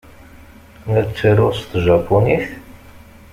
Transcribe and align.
La 0.91 1.01
ttaruɣ 1.07 1.51
s 1.59 1.61
tjapunit? 1.71 2.47